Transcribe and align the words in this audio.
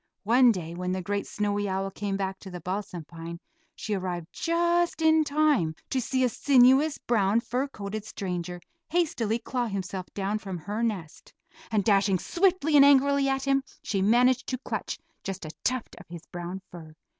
One 0.23 0.51
day 0.51 0.73
when 0.73 0.93
the 0.93 1.01
great 1.03 1.27
snowy 1.27 1.69
owl 1.69 1.91
came 1.91 2.17
back 2.17 2.39
to 2.39 2.49
the 2.49 2.59
balsam 2.59 3.05
pine 3.05 3.39
she 3.75 3.93
arrived 3.93 4.25
just 4.33 4.99
in 4.99 5.23
time 5.23 5.75
to 5.91 6.01
see 6.01 6.23
a 6.23 6.29
sinuous, 6.29 6.97
brown, 6.97 7.39
fur 7.39 7.67
coated 7.67 8.03
stranger 8.03 8.59
hastily 8.89 9.37
claw 9.37 9.67
himself 9.67 10.07
down 10.15 10.39
from 10.39 10.57
her 10.57 10.81
nest, 10.81 11.33
and 11.69 11.83
dashing 11.83 12.17
swiftly 12.17 12.75
and 12.75 12.83
angrily 12.83 13.29
at 13.29 13.45
him, 13.45 13.63
she 13.83 14.01
managed 14.01 14.47
to 14.47 14.57
clutch 14.57 14.97
just 15.23 15.45
a 15.45 15.51
tuft 15.63 15.95
of 15.99 16.07
his 16.07 16.25
brown 16.25 16.63
fur. 16.71 16.95